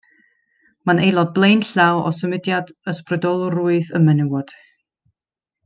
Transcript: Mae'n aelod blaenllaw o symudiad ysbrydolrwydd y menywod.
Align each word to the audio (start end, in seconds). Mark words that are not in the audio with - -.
Mae'n 0.89 1.01
aelod 1.03 1.29
blaenllaw 1.35 2.01
o 2.11 2.13
symudiad 2.21 2.73
ysbrydolrwydd 2.93 3.93
y 4.01 4.03
menywod. 4.09 4.59